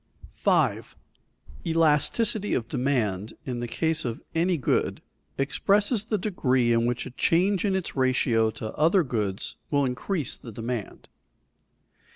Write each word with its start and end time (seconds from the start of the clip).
[Sidenote: 0.35 0.95
Elasticity 1.63 2.55
of 2.55 2.67
demand] 2.67 3.33
5. 3.37 3.37
_Elasticity 3.37 3.37
of 3.37 3.37
demand, 3.37 3.37
in 3.51 3.59
the 3.59 3.67
case 3.67 4.03
of 4.03 4.21
any 4.33 4.57
good, 4.57 5.03
expresses 5.37 6.05
the 6.05 6.17
degree 6.17 6.73
in 6.73 6.87
which 6.87 7.05
a 7.05 7.11
change 7.11 7.63
in 7.63 7.75
its 7.75 7.95
ratio 7.95 8.49
to 8.49 8.73
other 8.75 9.03
goods 9.03 9.57
will 9.69 9.85
increase 9.85 10.35
the 10.35 10.51
demand. 10.51 11.07